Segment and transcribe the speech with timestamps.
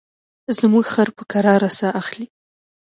[0.59, 2.27] زموږ خر په کراره ساه اخلي.